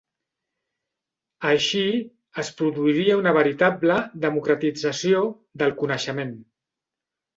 Així, 1.49 1.81
es 2.43 2.49
produiria 2.61 3.19
una 3.19 3.35
veritable 3.39 3.99
democratització 4.25 5.25
del 5.65 5.77
coneixement. 5.83 6.35